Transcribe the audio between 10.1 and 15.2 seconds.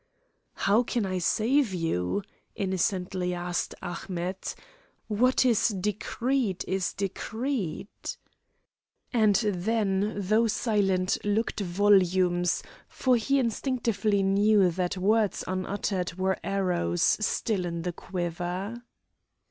though silent, looked volumes, for he instinctively knew that